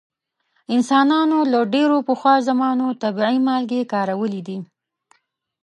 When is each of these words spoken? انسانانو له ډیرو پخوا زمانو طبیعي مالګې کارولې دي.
انسانانو 0.75 1.39
له 1.51 1.59
ډیرو 1.73 1.97
پخوا 2.07 2.35
زمانو 2.47 2.87
طبیعي 3.01 3.37
مالګې 3.47 3.81
کارولې 3.93 4.41
دي. 4.47 4.57